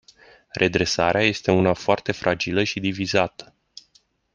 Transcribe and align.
Redresarea 0.51 1.23
este 1.27 1.51
una 1.51 1.73
foarte 1.73 2.11
fragilă 2.11 2.63
și 2.63 2.79
divizată. 2.79 3.53